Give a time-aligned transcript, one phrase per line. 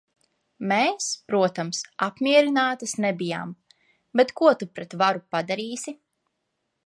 [0.69, 3.53] Mēs, protams, apmierinātas nebijām,
[4.21, 5.97] bet ko tu pret varu padarīsi?